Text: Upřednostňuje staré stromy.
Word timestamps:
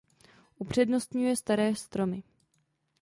Upřednostňuje 0.57 1.35
staré 1.35 1.75
stromy. 1.75 2.23